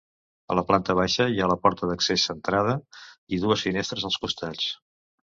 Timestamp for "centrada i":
2.29-3.39